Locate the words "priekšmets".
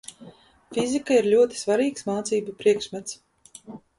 2.63-3.21